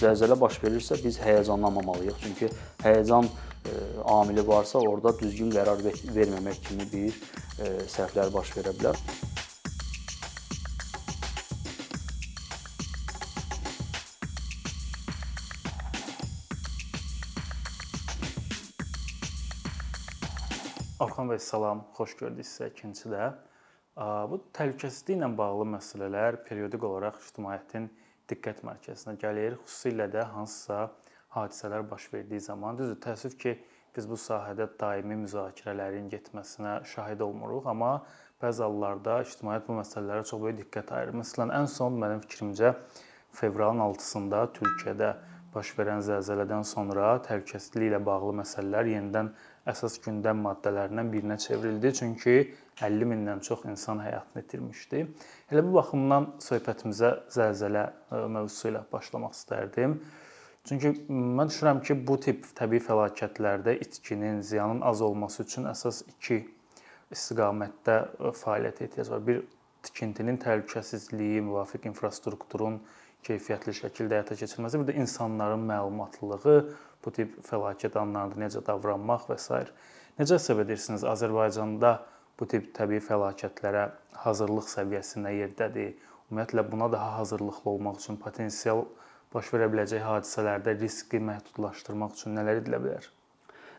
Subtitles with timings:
[0.00, 2.16] zəlzələ baş verirsə biz həyəcanlanmamalıyıq.
[2.22, 2.48] Çünki
[2.84, 3.74] həyəcan e,
[4.08, 5.82] amili varsa orada düzgün qərar
[6.16, 7.18] verməmək kimi bir
[7.60, 8.96] e, səhvlər baş verə bilər.
[21.00, 23.32] Orxan bəy salam, xoş gördük sizə ikincidə.
[24.28, 27.88] Bu təhlükəsizliklə bağlı məsələlər periodik olaraq ictimaiyyətin
[28.30, 29.58] diqqət mərkəzinə gəlir.
[29.66, 30.90] Xüsusilə də hansısa
[31.34, 33.56] hadisələr baş verdiyi zaman, düzdür, təəssüf ki,
[33.96, 37.92] biz bu sahədə daimi müzakirələrin getməsinə şahid olmuruq, amma
[38.42, 41.18] bəzi hallarda ictimaiyyət bu məsələlərə çox böyük diqqət ayırır.
[41.22, 42.74] Məsələn, ən son mənim fikrimcə
[43.40, 45.10] fevralın 6-sında Türkiyədə
[45.54, 49.32] baş verən zəlzələdən sonra təhlükəsizliklə bağlı məsələlər yenidən
[49.68, 51.92] əsas gündəm maddələrindən birinə çevrildi.
[51.98, 52.34] Çünki
[52.82, 55.02] 50 mindən çox insan həyatını itirmişdi.
[55.52, 59.98] Elə bu baxımdan söhbətimizə zəlzələ e, mövzusu ilə başlamaq istərdim.
[60.68, 66.42] Çünki mən düşünürəm ki, bu tip təbii fəlakətlərdə itkinin, ziyanın az olması üçün əsas iki
[67.12, 69.26] istiqamətdə e, fəaliyyət ehtiyac var.
[69.26, 69.42] Bir
[69.84, 72.80] tikintinin təhlükəsizliyi, müvafiq infrastrukturun
[73.26, 76.56] keyfiyyətli şəkildə həyata keçirilməsi, bir də insanların məlumatlılığı,
[77.04, 79.60] bu tip fəlakət anlarında necə davranmaq və s.
[80.20, 81.94] Necə hesab edirsiniz Azərbaycanda
[82.38, 83.86] bu tip təbii fəlakətlərə
[84.24, 85.94] hazırlıq səviyyəsi nə yerdədir?
[86.30, 88.84] Ümumiyyətlə buna daha hazırlıqlı olmaq üçün potensial
[89.34, 93.08] baş verə biləcək hadisələrdə riski məhdudlaşdırmaq üçün nələr edilə bilər?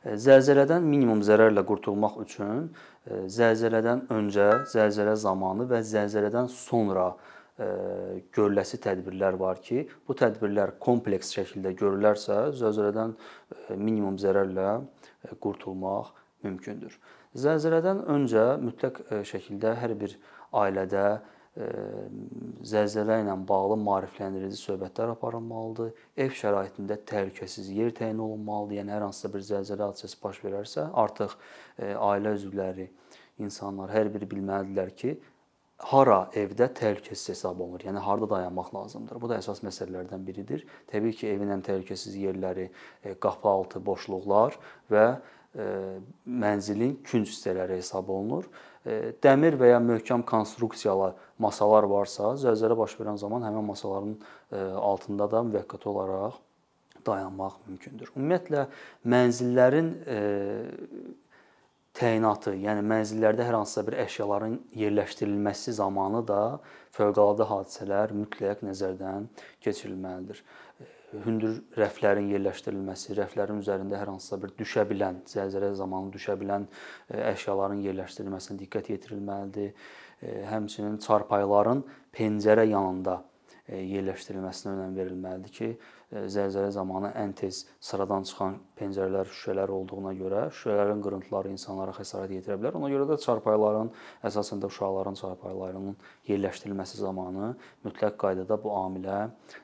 [0.02, 2.70] E, zəlzələdən minimum zərərlə qurtulmaq üçün
[3.06, 7.12] e, zəlzələdən öncə, zəlzələ zamanı və zəlzələdən sonra
[8.34, 13.14] görüləsi tədbirlər var ki, bu tədbirlər kompleks şəkildə görülərsə, zəlzələdən
[13.78, 14.80] minimum zərərlə
[15.44, 16.14] qurtulmaq
[16.46, 16.96] mümkündür.
[17.38, 20.18] Zəlzələdən öncə mütləq e, şəkildə hər bir
[20.62, 21.68] ailədə e,
[22.68, 25.94] zəlzələ ilə bağlı maarifləndirici söhbətlər aparılmalıdır.
[26.26, 28.82] Ev şəraitində təhlükəsiz yer təyin olunmalıdır.
[28.82, 31.38] Yəni hər hansısa bir zəlzələ hadisəsi baş verərsə, artıq
[31.78, 32.90] e, ailə üzvləri,
[33.42, 35.16] insanlar hər biri bilməlidirlər ki,
[35.90, 37.82] hara evdə təhlükəsiz hesab olunur.
[37.86, 39.20] Yəni harda dayanmaq lazımdır.
[39.22, 40.66] Bu da əsas məsələlərdən biridir.
[40.92, 42.70] Təbii ki, evin ən təhlükəsiz yerləri
[43.24, 44.58] qapı altı boşluqlar
[44.92, 45.06] və
[46.26, 48.46] mənzilin künc hissələri hesab olunur.
[49.22, 51.12] Dəmir və ya möhkəm konstruksiyalı
[51.42, 54.16] masalar varsa, zəlzələ baş verən zaman həmin masaların
[54.80, 56.40] altında da müvəqqəti olaraq
[57.06, 58.14] dayanmaq mümkündür.
[58.16, 58.68] Ümumiyyətlə
[59.14, 59.92] mənzillərin
[61.98, 66.42] təyinatı, yəni mənzillərdə hər hansısa bir əşyaların yerləşdirilməsi zamanı da
[66.96, 69.28] fövqəladə hadisələr mütləq nəzərdən
[69.66, 70.44] keçirilməlidir
[71.26, 76.68] hündür rəflərin yerləşdirilməsi, rəflərin üzərində hər hansısa bir düşə bilən, zəlzələ zamanı düşə bilən
[77.10, 79.74] e, əşyaların yerləşdirilməsinə diqqət yetirilməlidir.
[80.22, 81.84] E, həmçinin çarpayıların
[82.16, 83.20] pəncərə yanında
[83.78, 85.68] yerləşdirilməsinə önəm verilməlidir ki,
[86.12, 92.36] e, zəlzələ zamanı ən tez sıradan çıxan pəncərələr, şüşələr olduğuna görə şüşələrin qırıntıları insanlara xəsarət
[92.38, 92.78] yetirə bilər.
[92.80, 93.92] Ona görə də çarpayıların,
[94.28, 95.96] əsasən də uşaqların çarpayılarının
[96.28, 97.54] yerləşdirilməsi zamanı
[97.86, 99.22] mütləq qaydada bu amilə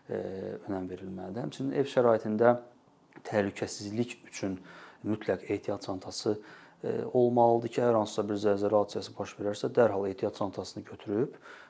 [0.10, 0.22] e,
[0.70, 1.44] önəm verilməlidir.
[1.48, 2.58] Həmçinin ev şəraitində
[3.28, 4.60] təhlükəsizlik üçün
[5.04, 6.40] mütləq ehtiyat çantası
[7.18, 11.67] olmalıdır ki, hər hansısa bir zəlzələ hadisəsi baş verərsə, dərhal ehtiyat çantasını götürüb E,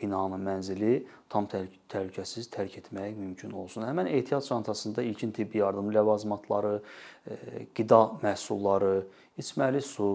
[0.00, 3.86] binanı, mənzili tam təhlükəsiz tərk etmək mümkün olsun.
[3.86, 6.80] Həmin ehtiyat çantasında ilkin tibbi yardım ləvazimatları,
[7.26, 9.06] e, qida məhsulları,
[9.38, 10.10] içməli su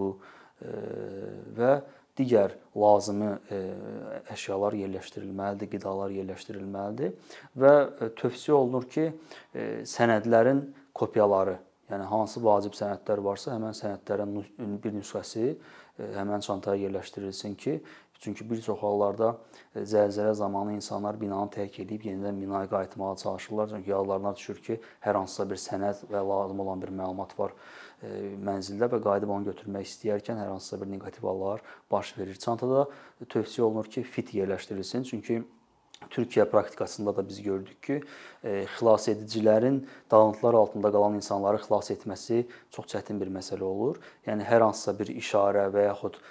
[0.62, 0.76] e,
[1.58, 1.74] və
[2.20, 3.32] digər lazımi
[4.34, 7.14] əşyalar yerləşdirilməlidir, qidalar yerləşdirilməlidir
[7.58, 7.74] və
[8.20, 9.06] tövsiyə olunur ki,
[9.88, 10.60] sənədlərin
[10.94, 11.56] kopyaları,
[11.90, 14.36] yəni hansı vacib sənədlər varsa, həmin sənədlərin
[14.84, 15.54] bir nüsxəsi
[16.18, 17.80] həmin çantaya yerləşdirilsin ki,
[18.22, 19.38] Çünki bir çox hallarda
[19.76, 23.70] e, zəlzələ zamanı insanlar binanı tərk edib yenidən binaya qayıtmağa çalışırlar.
[23.70, 27.56] Çünki yadlarına düşür ki, hər hansısa bir sənəd və lazım olan bir məlumat var
[28.04, 28.12] e,
[28.46, 32.38] mənzildə və qayıdıb onu götürmək istəyərkən hər hansısa bir neqativ hallar baş verir.
[32.38, 32.86] Çantada
[33.26, 35.10] tövsiyə olunur ki, fit yerləşdirilsin.
[35.10, 35.42] Çünki
[36.14, 38.00] Türkiyə praktikasında da biz gördük ki,
[38.44, 39.82] e, xilas edicilərin
[40.12, 43.98] dağıntılar altında qalan insanları xilas etməsi çox çətin bir məsələ olur.
[44.30, 46.22] Yəni hər hansısa bir işarə və yaxud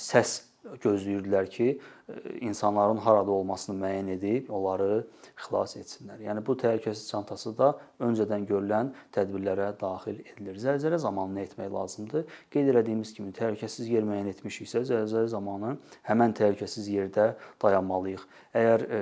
[0.00, 0.47] səs
[0.82, 1.66] gözləyirdilər ki,
[2.08, 2.14] e,
[2.46, 5.04] insanların harada olmasını müəyyən edib onları
[5.44, 6.20] xilas etsinlər.
[6.26, 7.70] Yəni bu təhlükəsizlik çantası da
[8.04, 10.58] öncədən görülən tədbirlərə daxil edilir.
[10.62, 12.26] Zəlzələ zamanı nə etmək lazımdır?
[12.54, 15.76] Qeyd etdiyimiz kimi təhlükəsiz yer müəyyən etmişiksə, zəlzələ zamanı
[16.10, 17.30] həmin təhlükəsiz yerdə
[17.62, 18.26] dayanmalıyıq.
[18.58, 19.00] Əgər e,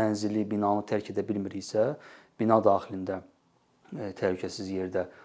[0.00, 1.92] mənzili, binanı tərk edə bilmiriksə,
[2.40, 3.20] bina daxilində
[3.92, 5.23] e, təhlükəsiz yerdə dayanmalıyıq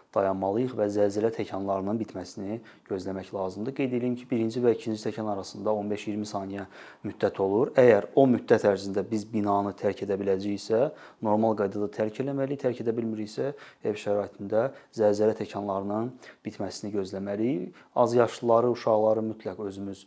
[0.74, 2.60] və zəlzələ təkanlarının bitməsini
[2.90, 3.76] gözləmək lazımdır.
[3.78, 6.66] Qeyd edim ki, birinci və ikinci təkan arasında 15-20 saniyə
[7.06, 7.70] müddət olur.
[7.78, 10.82] Əgər o müddət ərzində biz binanı tərk edə biləcəyiksə,
[11.26, 12.64] normal qaydada tərk etməliyik.
[12.66, 13.54] Tərk edə bilmiriksə,
[13.86, 16.12] ev şəraitində zəlzələ təkanlarının
[16.46, 17.74] bitməsini gözləməliyik.
[17.94, 20.06] Az yaşlıları, uşaqları mütləq özümüz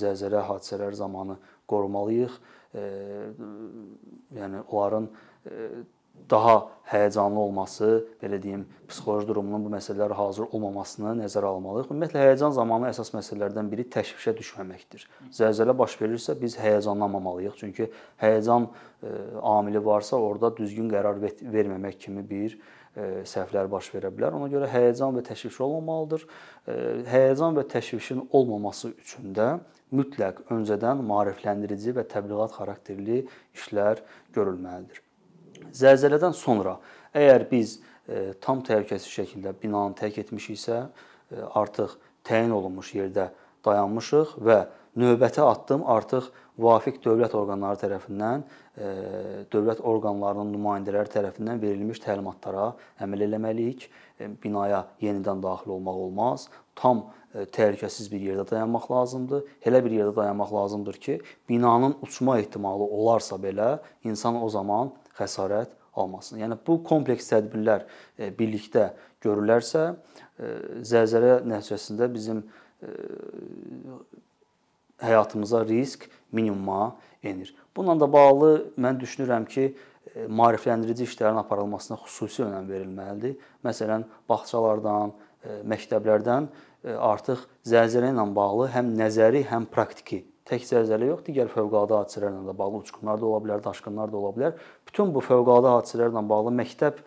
[0.00, 1.36] zəlzələ hadisələri zamanı
[1.68, 2.40] qorumalıyıq.
[4.32, 5.10] Yəni onların
[6.30, 7.88] daha həyəcanlı olması,
[8.22, 11.90] belə deyim, psixoloji durumunun bu məsələlərə hazır olmamasını nəzərə almalıyıq.
[11.92, 15.06] Ümumiyyətlə həyəcan zamanı əsas məsələlərdən biri təşvişə düşməməkdir.
[15.32, 17.88] Zəlzələ baş verirsə biz həyəcanlanmamalıyıq, çünki
[18.22, 18.68] həyəcan
[19.42, 22.58] amili varsa orada düzgün qərar verməmək kimi bir
[23.28, 24.34] səhvlər baş verə bilər.
[24.36, 26.26] Ona görə həyəcan və təşviş olmamalıdır.
[27.12, 29.54] Həyəcan və təşvişin olmaması üçün də
[29.92, 33.24] mütləq öncədən maarifləndirici və təbliğat xarakterli
[33.56, 34.04] işlər
[34.36, 35.00] görülməlidir.
[35.76, 36.76] Zəlzələdən sonra
[37.14, 37.78] əgər biz
[38.08, 40.78] e, tam təhlükəsiz şəkildə binanı tərk etmişiksə,
[41.32, 43.30] e, artıq təyin olunmuş yerdə
[43.66, 44.62] dayanmışıq və
[44.98, 46.28] növbəti addım artıq
[46.58, 48.44] müvafiq dövlət orqanları tərəfindən,
[48.76, 48.90] e,
[49.52, 52.72] dövlət orqanlarının nümayəndələri tərəfindən verilmiş təlimatlara
[53.02, 53.88] əməl etməliyik.
[54.42, 56.44] Binaya yenidən daxil olmaq olmaz.
[56.78, 59.46] Tam təhlükəsiz bir yerdə dayanmaq lazımdır.
[59.66, 65.72] Elə bir yerdə dayanmaq lazımdır ki, binanın uçma ehtimalı olarsa belə insan o zaman xəsarət
[65.94, 66.40] almasın.
[66.42, 67.84] Yəni bu kompleks tədbirlər
[68.18, 68.90] e, birlikdə
[69.24, 70.52] görülərsə, e,
[70.88, 72.92] zəlzələ nəticəsində bizim e,
[75.02, 77.54] həyatımıza risk minimuma enir.
[77.76, 79.72] Bununla da bağlı mən düşünürəm ki,
[80.28, 83.38] maarifləndirici işlərin aparılmasına xüsusi önəm verilməlidir.
[83.64, 85.14] Məsələn, bağçalardan,
[85.70, 86.50] məktəblərdən
[87.00, 92.54] artıq zəlzələ ilə bağlı həm nəzəri, həm praktiki tək zəlzələ yox, digər fövqəladə hadisələrlə də
[92.58, 94.56] bağlı uçqunlar da ola bilər, daşqınlar da ola bilər.
[94.92, 96.98] Bütün bu fövqəladə hadisələrlə bağlı məktəb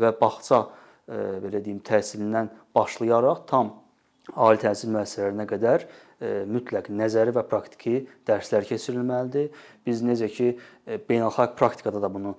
[0.00, 3.74] və bağça e, belə deyim təhsilindən başlayaraq tam
[4.32, 5.84] ali təhsil müəssisələrinə qədər
[6.50, 9.50] mütləq nəzəri və praktiki dərslər keçirilməlidir.
[9.86, 12.34] Biz necə ki e, beynəlxalq praktikada da bunu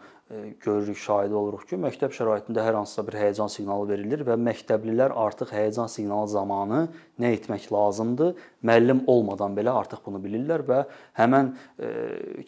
[0.65, 5.51] görürük, şahidi oluruq ki, məktəb şəraitində hər hansısa bir həyəcan siqnalı verilir və məktəblilər artıq
[5.53, 6.79] həyəcan siqnalı zamanı
[7.21, 8.31] nə etmək lazımdır,
[8.65, 10.79] müəllim olmadan belə artıq bunu bilirlər və
[11.19, 11.53] həmin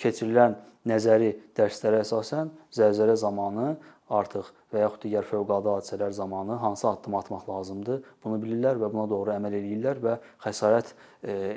[0.01, 0.57] keçirilən
[0.89, 3.75] nəzəri dərslərə əsasən zəlzələ zamanı
[4.09, 9.07] artıq və yaxud digər fövqəladə hadisələr zamanı hansı addım atmaq lazımdır, bunu bilirlər və buna
[9.11, 10.93] doğru əməl eləyirlər və xəsarət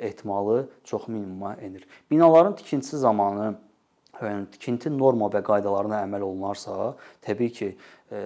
[0.09, 1.87] ehtimalı çox minimuma enir.
[2.11, 3.53] Binaların tikintisi zamanı
[4.19, 6.93] yəni tikinti norma və qaydalarına əməl olunarsa,
[7.25, 7.69] təbii ki,
[8.11, 8.21] e,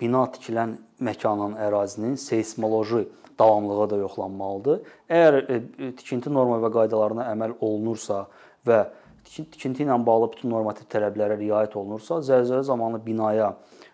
[0.00, 3.06] bina tikilən məkanın, ərazinin seysmoloji
[3.38, 4.80] davamlılığı da yoxlanmalıdır.
[5.08, 5.60] Əgər e,
[5.98, 8.24] tikinti norma və qaydalarına əməl olunursa
[8.66, 8.82] və
[9.28, 13.52] tikinti ilə bağlı bütün normativ tələblərə riayət olunursa, zəlzələ zamanı binaya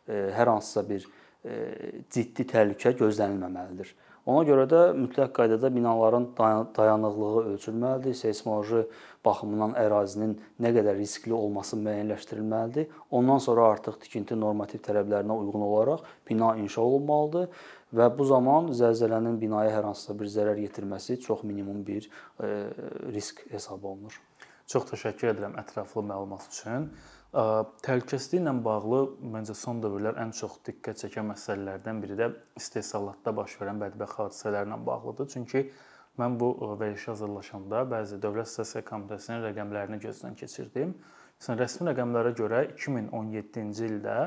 [0.09, 1.07] e, hər hansısa bir
[2.09, 3.91] ciddi təhlükə gözlənilməməlidir.
[4.25, 6.31] Ona görə də mütləq qaydada binaların
[6.77, 8.87] dayanıqlığı ölçülməlidir, seysmoloji
[9.25, 10.33] baxımından ərazinin
[10.65, 12.89] nə qədər riskli olması müəyyənləşdirilməlidir.
[13.13, 17.69] Ondan sonra artıq tikinti normativ tələblərinə uyğun olaraq bina inşa olunmalıdır
[18.01, 22.09] və bu zaman zəlzələnin binaya hər hansısa bir zərər yetirməsi çox minimum bir
[22.41, 22.49] e,
[23.13, 24.17] risk hesab olunur.
[24.71, 26.87] Çox təşəkkür edirəm ətraflı məlumat üçün.
[27.35, 29.01] Təhlükəsizlik ilə bağlı
[29.35, 32.29] məncə son dövrlər ən çox diqqət çəkən məsələlərdən biri də
[32.61, 35.29] istehsalatda baş verən bədbəxt hadisələrlə bağlıdır.
[35.35, 35.65] Çünki
[36.21, 36.49] mən bu
[36.81, 40.95] verilişə hazırlaşanda bəzi Dövlət Statistika Komitəsinin rəqəmlərini gözdən keçirdim.
[41.41, 44.19] Məsələn, rəsmi rəqəmlərə görə 2017-ci ildə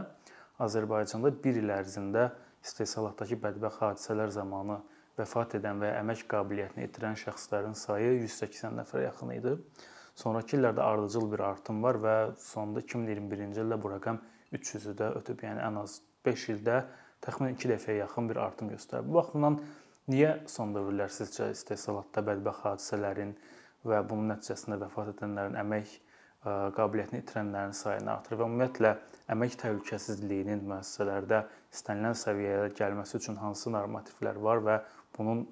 [0.67, 2.29] Azərbaycanda 1 il ərzində
[2.67, 4.81] istehsalatdakı bədbəxt hadisələr zamanı
[5.17, 9.55] vəfat edən və əmək qabiliyyətini itirən şəxslərin sayı 180 nəfərə yaxın idi.
[10.17, 14.17] Sonrakı illərdə ardıcıl bir artım var və sonda 2021-ci ildə bu rəqəm
[14.57, 16.77] 300-ü də ötüb, yəni ən az 5 ildə
[17.21, 19.05] təxminən 2 dəfəyə yaxın bir artım göstərir.
[19.05, 19.59] Bu baxımdan
[20.09, 23.35] niyə son dövrlər sizcə istehsalatda bədbəxt hadisələrin
[23.85, 25.95] və bunun nəticəsində vəfat edənlərin əmək
[26.81, 28.97] qabiliyyətini itirənlərin sayını artırır və ümumiyyətlə
[29.37, 31.43] əmək təhlükəsizliyinin müəssisələrdə
[31.73, 34.83] istənilən səviyyəyə gəlməsi üçün hansı normativlər var və
[35.17, 35.45] bunun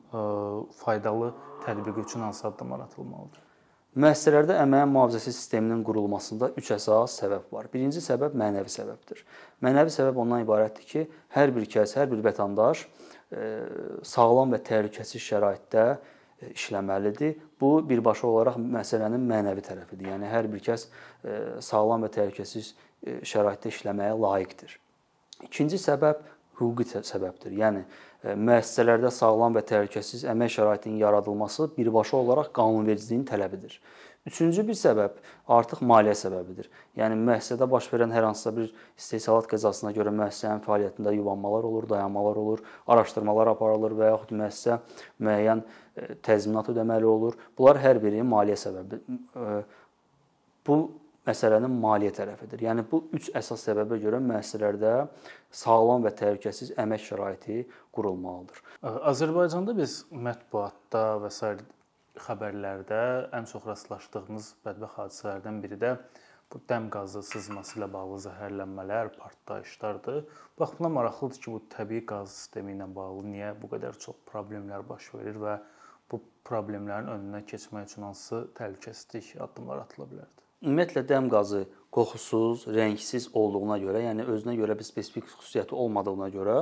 [0.81, 1.35] faydalı
[1.67, 3.54] tətbiqi üçün hansı addımlar atılmalıdır?
[3.95, 7.69] Müəssisələrdə əməyin mühafizəsi sisteminin qurulmasında 3 əsas səbəb var.
[7.71, 9.21] Birinci səbəb mənəvi səbəbdir.
[9.63, 13.47] Mənəvi səbəb ondan ibarətdir ki, hər bir kəs, hər bir vətəndaş e,
[14.03, 17.37] sağlam və təhlükəsiz şəraitdə e, işləməlidir.
[17.61, 20.11] Bu birbaşa olaraq məsələnin mənəvi tərəfidir.
[20.11, 22.73] Yəni hər bir kəs e, sağlam və təhlükəsiz
[23.23, 24.75] şəraitdə işləməyə layiqdir.
[25.47, 26.19] İkinci səbəb
[26.59, 27.55] hüquqi səbəbdir.
[27.63, 27.87] Yəni
[28.33, 33.77] müəssisələrdə sağlam və təhlükəsiz əmək şəraitinin yaradılması birbaşa olaraq qanunvericiliyin tələbidir.
[34.25, 35.19] Üçüncü bir səbəb
[35.53, 36.69] artıq maliyyə səbəbidir.
[36.97, 42.39] Yəni müəssisədə baş verən hər hansısa bir istehsalat qəzasına görə müəssisənin fəaliyyətində yubanmalar olur, dayanmalar
[42.41, 44.79] olur, araşdırmalar aparılır və yaxud müəssisə
[45.21, 47.37] müəyyən e, təzminat ödəməli olur.
[47.57, 49.01] Bunlar hər biri maliyyə səbəbi.
[49.05, 49.61] E,
[50.65, 50.79] bu
[51.25, 52.65] məsələnin maliyyə tərəfidir.
[52.67, 54.93] Yəni bu üç əsas səbəbə görə müəssisələrdə
[55.61, 57.61] sağlam və təhlükəsiz əmək şəraiti
[57.95, 58.61] qurulmalıdır.
[59.11, 61.55] Azərbaycanda biz mətbuatda və s
[62.25, 63.01] xəbərlərdə
[63.35, 65.97] ən çox rastlaşdığımız bədbəxt hadisələrdən biri də
[66.53, 70.21] bu dəm qazı sızması ilə bağlı zəhərlənmələr, partlayışlardır.
[70.59, 74.85] Bax buna maraqlıdır ki, bu təbii qaz sistemi ilə bağlı niyə bu qədər çox problemlər
[74.87, 75.57] baş verir və
[76.11, 80.44] bu problemlərin önünə keçmək üçün hansı təhlükəsizlik addımlar atıla bilərdi?
[80.65, 86.57] Ümumiyyətlə dəm qazı qoxusuz, rəngsiz olduğuna görə, yəni özünə görə bir spesifik xüsusiyyəti olmadığına görə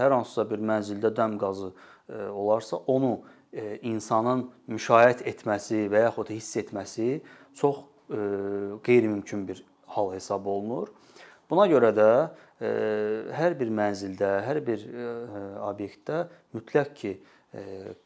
[0.00, 3.20] hər hansısa bir mənzildə dəm qazı e, olarsa, onu
[3.52, 7.18] E, insanın müşahidə etməsi və yaxud hiss etməsi
[7.58, 8.20] çox e,
[8.86, 9.60] qeyri-mümkün bir
[9.92, 10.88] hal hesab olunur.
[11.50, 12.08] Buna görə də
[12.62, 14.84] hər bir mənzildə, hər bir
[15.66, 16.20] obyektdə
[16.54, 17.10] mütləq ki,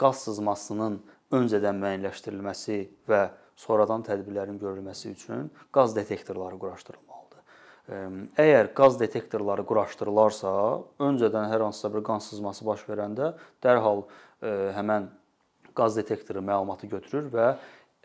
[0.00, 0.96] qaz sızmasının
[1.36, 3.20] öncədən müəyyənləşdirilməsi və
[3.56, 7.42] sonradan tədbirlərin görülməsi üçün qaz detektorları quraşdırılmalıdır.
[8.42, 10.52] Əgər qaz detektorları quraşdırılarsa,
[11.06, 13.32] öncədən hər hansısa bir qan sızması baş verəndə
[13.64, 14.04] dərhal
[14.76, 15.08] həmən
[15.76, 17.48] qaz detektoru məlumatı götürür və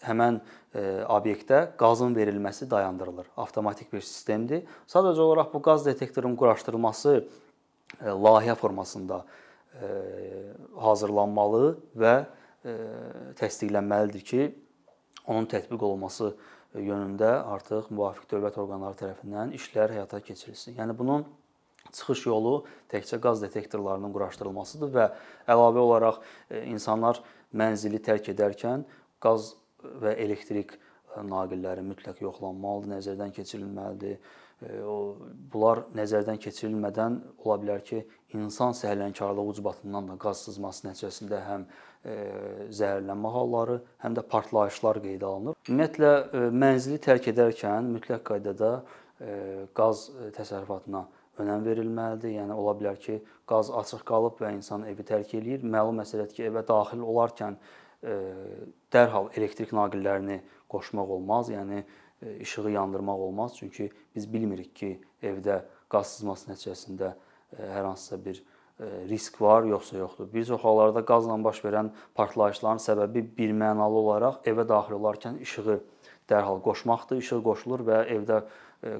[0.06, 0.40] həmən
[0.74, 3.30] e, obyektə qazın verilməsi dayandırılır.
[3.38, 4.66] Avtomatik bir sistemdir.
[4.90, 7.24] Sadəcə olaraq bu qaz detektorunun quraşdırılması e,
[8.10, 9.24] layihə formasında
[9.82, 9.90] e,
[10.82, 12.16] hazırlanmalı və
[13.40, 14.44] təsdiqlənməlidir ki,
[15.28, 16.34] onun tətbiq olunması
[16.76, 20.78] yönündə artıq müvafiq dövlət orqanları tərəfindən işlər həyata keçirilsin.
[20.80, 21.26] Yəni bunun
[21.92, 22.62] çıxış yolu
[22.92, 25.08] təkcə qaz detektorlarının quraşdırılmasıdır və
[25.52, 26.22] əlavə olaraq
[26.64, 27.20] insanlar
[27.52, 28.86] mənzili tərk edərkən
[29.24, 30.78] qaz və elektrik
[31.18, 34.18] naqilləri mütləq yoxlanmalıdır, nəzərdən keçirilməlidir.
[34.86, 34.96] O
[35.52, 38.04] bunlar nəzərdən keçirilmədən ola bilər ki,
[38.38, 41.66] insan səhlənkarlığı ucbatından da qaz sızması nəticəsində həm
[42.78, 45.58] zəhərlənmə halları, həm də partlayışlar qeydə alınır.
[45.70, 48.72] Ümumiyyətlə mənzili tərk edərkən mütləq qaydada
[49.78, 51.06] qaz təsərrüfatına
[51.42, 52.36] önəm verilməlidir.
[52.40, 55.66] Yəni ola bilər ki, qaz açıq qalıb və insan evi tərk eləyir.
[55.66, 57.62] Məlum məsələdir ki, evə daxil olarkən e,
[58.02, 61.50] dərhal elektrik naqillərini qoşmaq olmaz.
[61.54, 61.84] Yəni
[62.40, 63.58] işığı yandırmaq olmaz.
[63.58, 67.14] Çünki biz bilmirik ki, evdə qaz sızması nəticəsində
[67.58, 68.42] hər hansısa bir
[69.10, 70.34] risk var, yoxsa yoxdur.
[70.34, 75.78] Bir çox hallarda qazla baş verən partlayışların səbəbi birmənalı olaraq evə daxil olarkən işığı
[76.30, 77.22] dərhal qoşmaqdır.
[77.22, 78.42] İşıq qoşulur və evdə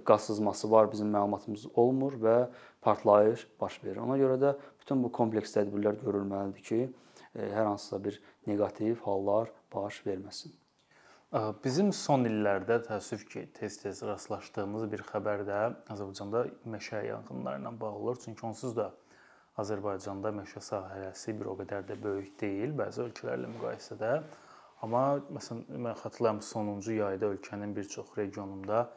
[0.06, 2.36] qaz sızması var, bizim məlumatımız olmur və
[2.82, 3.98] partlayış baş verir.
[4.04, 4.54] Ona görə də
[4.84, 6.82] bütün bu kompleks tədbirlər görülməlidir ki,
[7.36, 10.54] hər hansısa bir neqativ hallar baş verməsin.
[11.64, 15.60] Bizim son illərdə təəssüf ki, tez-tez rastlaşdığımız bir xəbər də
[15.94, 18.18] Azərbaycanda meşə yanğınları ilə bağlı olur.
[18.26, 18.90] Çünki onsuz da
[19.64, 24.12] Azərbaycanda meşə sahəsi bir o qədər də böyük deyil bəzi ölkələrlə müqayisədə.
[24.84, 28.90] Amma məsələn mən xatırlayıram sonuncu yayda ölkənin bir çox regionunda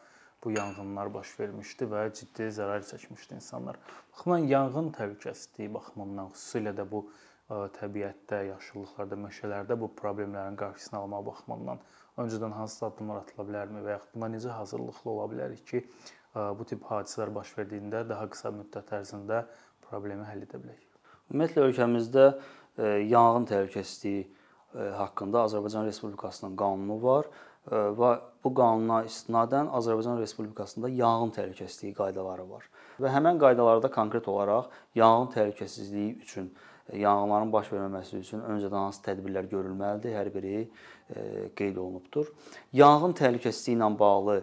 [0.44, 3.78] bu yanğınlar baş vermişdi və ciddi zərər çəkmişdi insanlar.
[4.12, 7.06] Baxımdan yanğın təhlükəsizliyi baxımından xüsusilə də bu
[7.50, 11.82] təbiətdə, yaşıllıqlarda, meşələrdə bu problemlərin qarşısını almaq baxımından
[12.24, 15.82] öncədən hansı addımlar atıla bilərmi və yaxud buna necə hazırlıqlı ola bilərik ki,
[16.34, 19.44] bu tip hadisələr baş verdiyində daha qısa müddət ərzində
[19.84, 20.80] problemi həll edə bilək?
[21.30, 22.26] Ümumiyyətlə ölkəmizdə
[23.12, 24.24] yanğın təhlükəsizliyi
[24.98, 27.28] haqqında Azərbaycan Respublikasının qanunu var
[27.70, 28.10] və
[28.44, 32.66] bu qanuna istinadən Azərbaycan Respublikasında yanğın təhlükəsizliyi qaydaları var.
[33.00, 36.50] Və həmin qaydalarda konkret olaraq yanğın təhlükəsizliyi üçün
[36.92, 40.68] yanğınların baş verməməsi üçün öncədən hansı tədbirlər görülməlidir, hər biri
[41.56, 42.28] qeyd olunubdur.
[42.72, 44.38] Yanğın təhlükəsizliyi ilə bağlı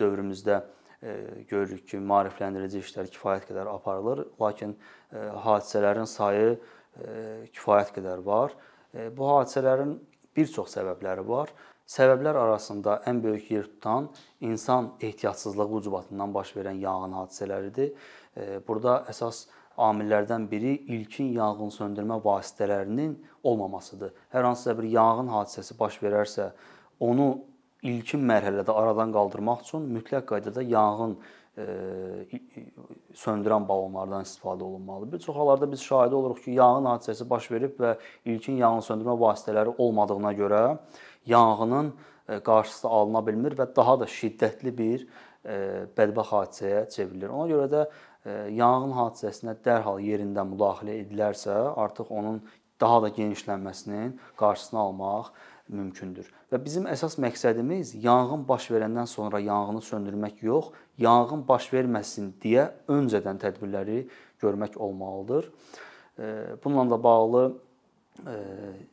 [0.00, 0.62] dövrümüzdə
[1.50, 4.74] görürük ki, maarifləndirici işlər kifayət qədər aparılır, lakin
[5.44, 6.56] hadisələrin sayı
[7.54, 8.56] kifayət qədər var.
[9.14, 9.98] Bu hadisələrin
[10.36, 11.52] bir çox səbəbləri var.
[11.88, 14.08] Səbəblər arasında ən böyük yer tutan
[14.44, 17.94] insan ehtiyatsızlığı ucbatından baş verən yanğın hadisələridir.
[18.68, 19.46] Burada əsas
[19.78, 24.12] amillərdən biri ilkin yanğın söndürmə vasitələrinin olmamasıdır.
[24.34, 26.50] Hər hansısa bir yanğın hadisəsi baş verərsə,
[27.00, 27.28] onu
[27.82, 31.18] ilkin mərhələdə aradan qaldırmaq üçün mütləq qaydada yanğın
[33.18, 35.12] söndürən balonlardan istifadə olunmalıdır.
[35.12, 39.16] Bir çox hallarda biz şahid oluruq ki, yanğın hadisəsi baş verib və ilkin yanğın söndürmə
[39.20, 40.62] vasitələri olmadığına görə
[41.26, 41.92] yanğının
[42.28, 45.06] e, qarşısı alına bilmir və daha da şiddətli bir
[45.44, 45.58] e,
[45.98, 47.28] bədbəxt hadisəyə çevrilir.
[47.28, 47.90] Ona görə də e,
[48.54, 52.40] yanğın hadisəsinə dərhal yerində müdaxilə edilərsə, artıq onun
[52.80, 55.32] daha da genişlənməsinin qarşısını almaq
[55.68, 56.28] mümkündür.
[56.52, 62.70] Və bizim əsas məqsədimiz yanğın baş verəndən sonra yanğını söndürmək yox, yanğın baş verməsin deyə
[62.88, 64.04] öncədən tədbirləri
[64.42, 65.50] görmək olmalıdır.
[66.64, 67.42] Bununla da bağlı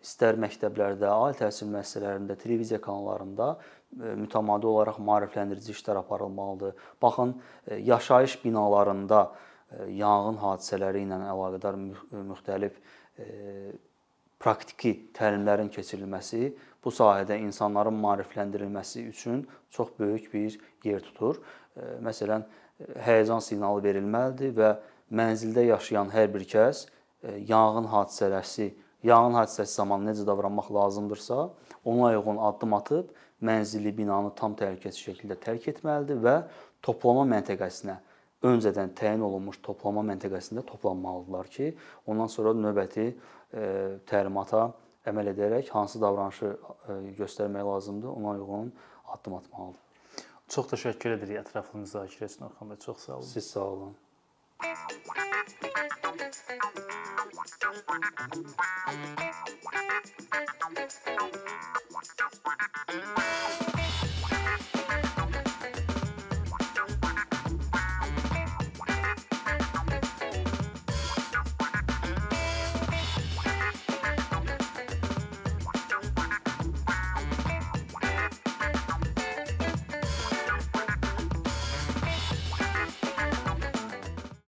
[0.03, 3.55] istər məktəblərdə, ali təhsil müəssisələrində, televiziya kanallarında
[3.95, 6.75] mütəmadi olaraq maarifləndirici işlər aparılmalıdır.
[7.01, 7.35] Baxın,
[7.79, 9.31] yaşayış binalarında
[9.89, 11.79] yanğın hadisələri ilə əlaqədar
[12.31, 12.77] müxtəlif
[14.39, 16.51] praktiki təlimlərin keçirilməsi
[16.83, 21.39] bu sahədə insanların maarifləndirilməsi üçün çox böyük bir yer tutur.
[22.03, 22.45] Məsələn,
[23.07, 24.75] həyəcan siqnalı verilməlidir və
[25.15, 26.85] mənzildə yaşayan hər bir kəs
[27.23, 28.73] yanğın hadisəsi,
[29.03, 31.49] yanğın hadisəsi zamanı necə davranmaq lazımdırsa,
[31.85, 33.11] ona uyğun addım atıb
[33.41, 36.35] mənzili, binanı tam təhlükəsiz şəkildə tərk etməlidir və
[36.85, 37.97] toplama məntəqəsinə
[38.45, 41.71] öncədən təyin olunmuş toplama məntəqəsində toplanmalıdırlar ki,
[42.07, 43.07] ondan sonra növbəti
[44.09, 44.67] təlimata
[45.05, 46.55] əməl edərək hansı davranışı
[47.19, 48.71] göstərmək lazımdır, ona uyğun
[49.13, 49.81] addım atmalıdır.
[50.49, 52.81] Çox təşəkkür edirik ətraflı müzakirə üçün Orxan bəy.
[52.85, 53.29] Çox sağ olun.
[53.33, 53.95] Siz sağ olun.
[54.61, 54.79] Thank
[63.69, 63.74] you.